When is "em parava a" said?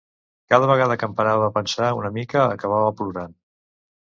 1.09-1.53